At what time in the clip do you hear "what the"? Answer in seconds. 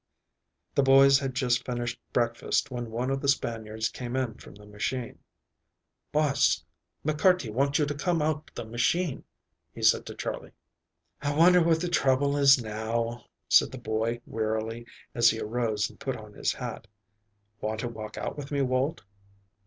11.61-11.87